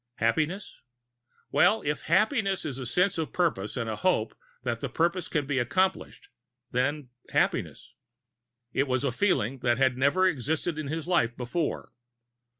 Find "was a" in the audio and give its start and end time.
8.87-9.11